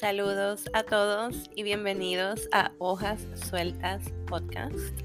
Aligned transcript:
Saludos 0.00 0.64
a 0.72 0.82
todos 0.82 1.50
y 1.54 1.62
bienvenidos 1.62 2.48
a 2.52 2.72
Hojas 2.78 3.20
Sueltas 3.50 4.02
Podcast, 4.26 4.98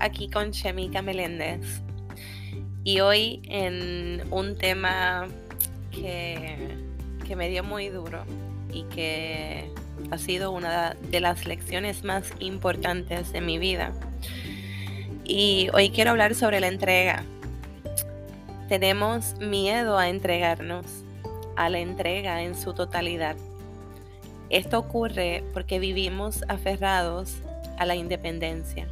aquí 0.00 0.28
con 0.28 0.50
Chemica 0.50 1.00
Meléndez. 1.00 1.80
Y 2.82 2.98
hoy 2.98 3.40
en 3.44 4.20
un 4.32 4.58
tema 4.58 5.28
que, 5.92 6.56
que 7.24 7.36
me 7.36 7.50
dio 7.50 7.62
muy 7.62 7.88
duro 7.88 8.24
y 8.72 8.82
que 8.92 9.70
ha 10.10 10.18
sido 10.18 10.50
una 10.50 10.96
de 11.12 11.20
las 11.20 11.46
lecciones 11.46 12.02
más 12.02 12.32
importantes 12.40 13.32
de 13.32 13.42
mi 13.42 13.58
vida. 13.58 13.92
Y 15.22 15.68
hoy 15.72 15.90
quiero 15.90 16.10
hablar 16.10 16.34
sobre 16.34 16.58
la 16.58 16.66
entrega. 16.66 17.22
Tenemos 18.68 19.36
miedo 19.38 19.98
a 19.98 20.08
entregarnos, 20.08 20.84
a 21.54 21.70
la 21.70 21.78
entrega 21.78 22.42
en 22.42 22.56
su 22.56 22.74
totalidad 22.74 23.36
esto 24.52 24.78
ocurre 24.78 25.42
porque 25.54 25.78
vivimos 25.78 26.44
aferrados 26.46 27.36
a 27.78 27.86
la 27.86 27.96
independencia. 27.96 28.86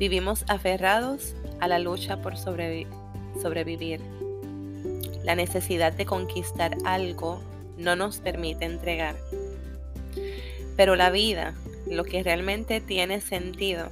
Vivimos 0.00 0.44
aferrados 0.48 1.36
a 1.60 1.68
la 1.68 1.78
lucha 1.78 2.20
por 2.20 2.36
sobrevivir. 2.36 4.00
La 5.22 5.36
necesidad 5.36 5.92
de 5.92 6.04
conquistar 6.04 6.76
algo 6.84 7.40
no 7.78 7.94
nos 7.94 8.18
permite 8.18 8.64
entregar. 8.64 9.14
Pero 10.76 10.96
la 10.96 11.10
vida, 11.10 11.54
lo 11.86 12.02
que 12.02 12.22
realmente 12.24 12.80
tiene 12.80 13.20
sentido, 13.20 13.90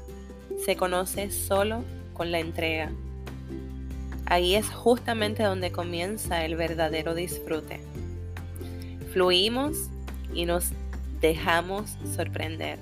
se 0.64 0.74
conoce 0.74 1.30
solo 1.30 1.84
con 2.14 2.32
la 2.32 2.40
entrega. 2.40 2.90
Ahí 4.26 4.56
es 4.56 4.68
justamente 4.68 5.44
donde 5.44 5.70
comienza 5.70 6.44
el 6.44 6.56
verdadero 6.56 7.14
disfrute. 7.14 7.80
Fluimos 9.12 9.88
y 10.34 10.44
nos 10.46 10.70
dejamos 11.20 11.96
sorprender. 12.14 12.78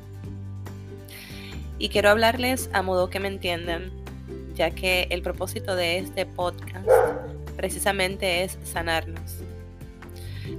Y 1.78 1.88
quiero 1.88 2.10
hablarles 2.10 2.70
a 2.72 2.82
modo 2.82 3.10
que 3.10 3.20
me 3.20 3.28
entiendan, 3.28 3.90
ya 4.54 4.70
que 4.70 5.08
el 5.10 5.22
propósito 5.22 5.76
de 5.76 5.98
este 5.98 6.24
podcast 6.24 6.88
precisamente 7.56 8.44
es 8.44 8.58
sanarnos. 8.64 9.38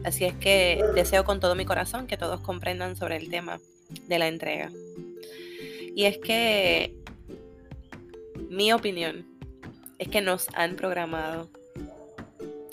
Así 0.03 0.25
es 0.25 0.33
que 0.35 0.83
deseo 0.95 1.23
con 1.23 1.39
todo 1.39 1.55
mi 1.55 1.65
corazón 1.65 2.07
que 2.07 2.17
todos 2.17 2.41
comprendan 2.41 2.95
sobre 2.95 3.17
el 3.17 3.29
tema 3.29 3.59
de 4.07 4.19
la 4.19 4.27
entrega. 4.27 4.69
Y 5.95 6.05
es 6.05 6.17
que 6.19 6.93
mi 8.49 8.71
opinión 8.71 9.25
es 9.97 10.09
que 10.09 10.21
nos 10.21 10.47
han 10.53 10.75
programado 10.75 11.49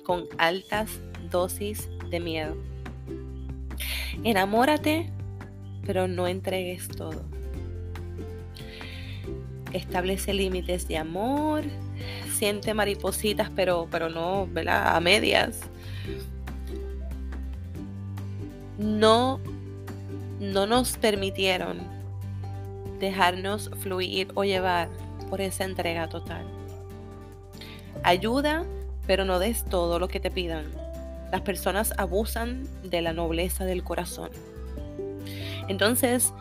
con 0.05 0.27
altas 0.37 0.91
dosis 1.31 1.89
de 2.11 2.21
miedo 2.21 2.74
Enamórate, 4.23 5.11
pero 5.87 6.09
no 6.09 6.27
entregues 6.27 6.89
todo. 6.89 7.23
Establece 9.73 10.33
límites 10.33 10.87
de 10.87 10.99
amor, 10.99 11.65
siente 12.33 12.75
maripositas, 12.75 13.51
pero, 13.55 13.89
pero 13.91 14.09
no, 14.09 14.47
¿verdad? 14.47 14.97
A 14.97 15.01
medias. 15.01 15.61
No, 18.79 19.41
no 20.41 20.67
nos 20.67 20.97
permitieron 20.97 21.79
dejarnos 23.01 23.71
fluir 23.81 24.29
o 24.35 24.45
llevar 24.45 24.89
por 25.29 25.41
esa 25.41 25.65
entrega 25.65 26.09
total. 26.09 26.45
Ayuda, 28.03 28.65
pero 29.07 29.25
no 29.25 29.39
des 29.39 29.65
todo 29.65 29.99
lo 29.99 30.09
que 30.09 30.21
te 30.21 30.31
pidan 30.31 30.84
las 31.35 31.41
personas 31.41 31.93
abusan 31.99 32.63
de 32.85 33.03
la 33.03 33.13
nobleza 33.13 33.65
del 33.65 33.83
corazón. 33.83 34.31
Entonces, 35.67 36.33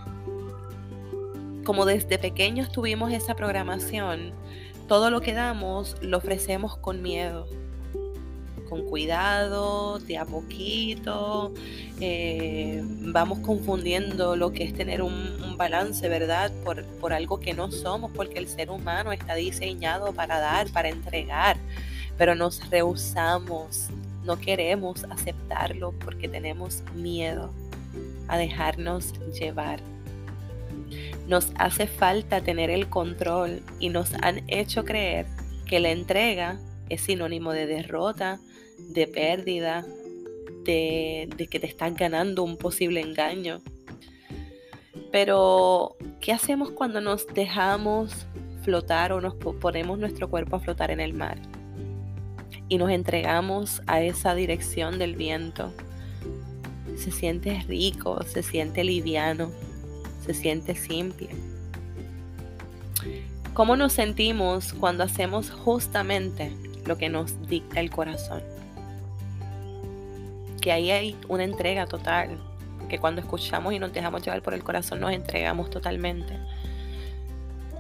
como 1.63 1.85
desde 1.85 2.19
pequeños 2.19 2.72
tuvimos 2.72 3.12
esa 3.12 3.34
programación, 3.34 4.34
todo 4.88 5.09
lo 5.09 5.19
que 5.19 5.34
damos 5.34 5.95
lo 6.01 6.19
ofrecemos 6.19 6.78
con 6.78 7.01
miedo, 7.01 7.47
con 8.69 8.84
cuidado, 8.84 9.97
de 9.97 10.19
a 10.19 10.25
poquito. 10.25 11.56
Eh, 12.00 12.84
vamos 12.85 13.40
confundiendo 13.40 14.35
lo 14.35 14.53
que 14.53 14.63
es 14.63 14.75
tener 14.75 15.01
un, 15.01 15.41
balance, 15.57 16.07
¿verdad? 16.07 16.51
Por, 16.63 16.85
por 17.00 17.13
algo 17.13 17.40
que 17.40 17.56
no 17.56 17.72
somos, 17.72 18.12
porque 18.12 18.38
el 18.38 18.47
ser 18.47 18.69
humano 18.69 19.12
está 19.12 19.34
diseñado 19.34 20.13
para 20.13 20.40
dar, 20.40 20.69
para 20.69 20.90
entregar, 20.90 21.57
pero 22.16 22.35
nos 22.35 22.69
rehusamos 22.69 23.90
no 24.23 24.39
queremos 24.39 25.03
aceptarlo 25.06 25.94
porque 26.00 26.28
tenemos 26.28 26.84
miedo 26.95 27.51
a 28.28 28.38
dejarnos 28.38 29.13
llevar. 29.39 29.79
Nos 31.28 31.51
hace 31.56 31.88
falta 31.88 32.41
tener 32.41 32.69
el 32.69 32.89
control 32.89 33.61
y 33.79 33.89
nos 33.89 34.13
han 34.16 34.44
hecho 34.47 34.84
creer 34.84 35.25
que 35.66 35.79
la 35.79 35.91
entrega 35.91 36.59
es 36.89 37.01
sinónimo 37.01 37.53
de 37.53 37.66
derrota, 37.66 38.39
de 38.78 39.07
pérdida, 39.07 39.85
de, 40.63 41.29
que 41.50 41.59
te 41.59 41.67
están 41.67 41.95
ganando 41.95 42.44
un 42.44 42.57
posible 42.57 43.01
engaño. 43.01 43.61
Pero, 45.11 45.95
¿qué 46.19 46.34
hacemos 46.34 46.72
cuando 46.72 47.00
nos 47.00 47.28
dejamos 47.28 48.25
flotar 48.63 49.13
o 49.13 49.22
nos 49.22 49.35
ponemos 49.35 50.00
nuestro 50.00 50.29
cuerpo 50.29 50.55
a 50.55 50.59
flotar 50.59 50.91
en 50.91 51.00
el 51.00 51.13
mar? 51.13 51.38
Y 52.73 52.78
nos 52.79 52.89
entregamos 52.89 53.84
a 53.85 54.01
esa 54.01 54.34
dirección 54.34 54.97
del 54.97 55.16
viento. 55.16 55.72
Se 56.97 57.11
siente 57.11 57.63
rico, 57.67 58.23
se 58.23 58.41
siente 58.41 58.84
liviano, 58.84 59.51
se 60.25 60.34
siente 60.34 60.73
simple. 60.73 61.29
¿Cómo 63.53 63.75
nos 63.75 63.94
sentimos 63.94 64.73
cuando 64.73 65.03
hacemos 65.03 65.51
justamente 65.51 66.51
lo 66.88 66.97
que 66.97 67.09
nos 67.09 67.47
dicta 67.47 67.79
el 67.79 67.91
corazón? 67.91 68.41
Que 70.59 70.72
ahí 70.72 70.90
hay 70.90 71.16
una 71.28 71.44
entrega 71.44 71.85
total, 71.85 72.40
que 72.90 72.97
cuando 72.97 73.22
escuchamos 73.22 73.72
y 73.73 73.78
nos 73.78 73.94
dejamos 73.94 74.23
llevar 74.23 74.41
por 74.41 74.55
el 74.55 74.63
corazón 74.63 75.00
nos 75.00 75.11
entregamos 75.11 75.69
totalmente. 75.69 76.40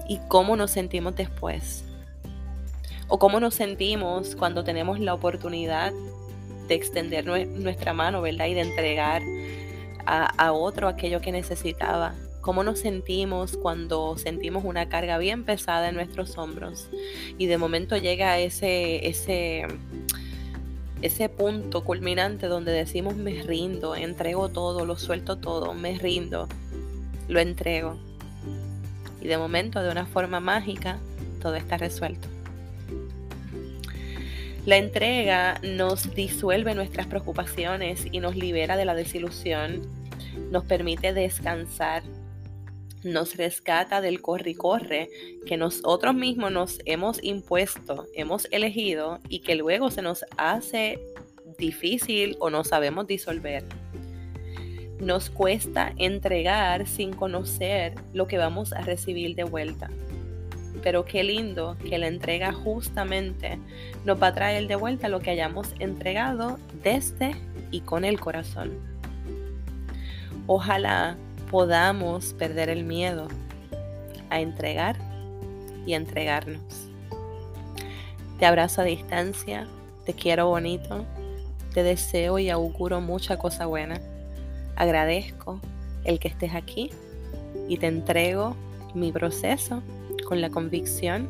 ¿Y 0.07 0.19
cómo 0.27 0.55
nos 0.55 0.69
sentimos 0.69 1.15
después? 1.15 1.83
O 3.07 3.19
cómo 3.19 3.39
nos 3.39 3.55
sentimos 3.55 4.35
cuando 4.35 4.63
tenemos 4.63 4.99
la 4.99 5.13
oportunidad 5.13 5.93
de 6.67 6.75
extender 6.75 7.25
nuestra 7.25 7.93
mano, 7.93 8.21
¿verdad? 8.21 8.47
Y 8.47 8.53
de 8.53 8.61
entregar 8.61 9.21
a, 10.05 10.51
otro 10.51 10.87
aquello 10.87 11.21
que 11.21 11.31
necesitaba. 11.31 12.13
Cómo 12.41 12.63
nos 12.63 12.79
sentimos 12.79 13.57
cuando 13.57 14.17
sentimos 14.17 14.65
una 14.65 14.89
carga 14.89 15.17
bien 15.17 15.45
pesada 15.45 15.89
en 15.89 15.95
nuestros 15.95 16.37
hombros 16.37 16.89
y 17.37 17.45
de 17.45 17.57
momento 17.57 17.95
llega 17.95 18.37
ese, 18.37 19.07
ese, 19.07 19.65
ese 21.01 21.29
punto 21.29 21.85
culminante 21.85 22.47
donde 22.47 22.73
decimos 22.73 23.15
me 23.15 23.43
rindo, 23.43 23.95
entrego 23.95 24.49
todo, 24.49 24.85
lo 24.85 24.97
suelto 24.97 25.37
todo, 25.37 25.73
me 25.73 25.97
rindo, 25.97 26.49
lo 27.29 27.39
entrego. 27.39 27.97
Y 29.21 29.27
de 29.27 29.37
momento, 29.37 29.81
de 29.81 29.89
una 29.89 30.05
forma 30.05 30.41
mágica, 30.41 30.99
todo 31.41 31.55
está 31.55 31.77
resuelto. 31.77 32.27
La 34.65 34.77
entrega 34.77 35.59
nos 35.61 36.15
disuelve 36.15 36.73
nuestras 36.73 37.07
preocupaciones 37.07 38.07
y 38.09 38.21
nos 38.21 38.37
libera 38.37 38.77
de 38.77 38.85
la 38.85 38.95
desilusión, 38.95 39.81
nos 40.51 40.63
permite 40.63 41.11
descansar, 41.11 42.01
nos 43.03 43.35
rescata 43.35 43.99
del 43.99 44.21
corre 44.21 44.51
y 44.51 44.55
corre 44.55 45.09
que 45.45 45.57
nosotros 45.57 46.15
mismos 46.15 46.53
nos 46.53 46.79
hemos 46.85 47.21
impuesto, 47.21 48.07
hemos 48.13 48.47
elegido 48.51 49.19
y 49.27 49.39
que 49.39 49.55
luego 49.55 49.91
se 49.91 50.01
nos 50.01 50.23
hace 50.37 50.97
difícil 51.57 52.37
o 52.39 52.49
no 52.49 52.63
sabemos 52.63 53.05
disolver. 53.05 53.65
Nos 55.01 55.29
cuesta 55.29 55.93
entregar 55.97 56.87
sin 56.87 57.11
conocer 57.11 57.95
lo 58.13 58.27
que 58.27 58.37
vamos 58.37 58.71
a 58.71 58.79
recibir 58.79 59.35
de 59.35 59.43
vuelta. 59.43 59.89
Pero 60.81 61.05
qué 61.05 61.23
lindo 61.23 61.77
que 61.87 61.97
la 61.97 62.07
entrega 62.07 62.51
justamente 62.51 63.59
nos 64.05 64.21
va 64.21 64.27
a 64.27 64.33
traer 64.33 64.67
de 64.67 64.75
vuelta 64.75 65.07
lo 65.07 65.19
que 65.19 65.31
hayamos 65.31 65.73
entregado 65.79 66.57
desde 66.83 67.35
y 67.71 67.81
con 67.81 68.05
el 68.05 68.19
corazón. 68.19 68.71
Ojalá 70.47 71.15
podamos 71.49 72.33
perder 72.33 72.69
el 72.69 72.83
miedo 72.83 73.27
a 74.29 74.41
entregar 74.41 74.97
y 75.85 75.93
entregarnos. 75.93 76.89
Te 78.39 78.45
abrazo 78.45 78.81
a 78.81 78.85
distancia, 78.85 79.67
te 80.05 80.13
quiero 80.13 80.47
bonito, 80.47 81.05
te 81.73 81.83
deseo 81.83 82.39
y 82.39 82.49
auguro 82.49 82.99
mucha 83.01 83.37
cosa 83.37 83.67
buena. 83.67 84.01
Agradezco 84.75 85.61
el 86.03 86.19
que 86.19 86.27
estés 86.27 86.53
aquí 86.55 86.89
y 87.69 87.77
te 87.77 87.87
entrego 87.87 88.55
mi 88.93 89.11
proceso 89.11 89.81
con 90.23 90.41
la 90.41 90.49
convicción 90.49 91.29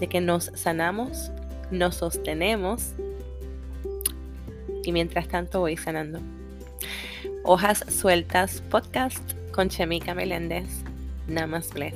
de 0.00 0.08
que 0.08 0.20
nos 0.20 0.50
sanamos, 0.54 1.30
nos 1.70 1.96
sostenemos 1.96 2.92
y 4.84 4.92
mientras 4.92 5.28
tanto 5.28 5.60
voy 5.60 5.76
sanando. 5.76 6.20
Hojas 7.44 7.84
Sueltas 7.88 8.60
Podcast 8.70 9.22
con 9.52 9.68
Chemica 9.68 10.14
Meléndez. 10.14 10.68
Namaste. 11.28 11.92